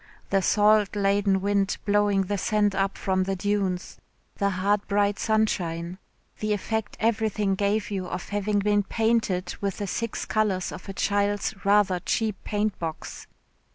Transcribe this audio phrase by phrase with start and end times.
[0.31, 3.99] The salt laden wind blowing the sand up from the dunes,
[4.37, 5.99] the hard bright sunshine,
[6.39, 10.93] the effect everything gave you of having been painted with the six colours of a
[10.93, 13.27] child's rather cheap paint box.